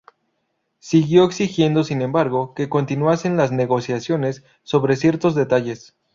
Siguió 0.79 1.25
exigiendo, 1.25 1.83
sin 1.83 2.01
embargo, 2.01 2.55
que 2.55 2.69
continuasen 2.69 3.37
las 3.37 3.51
negociaciones 3.51 4.43
sobre 4.63 4.95
ciertos 4.95 5.35
detalles. 5.35 5.93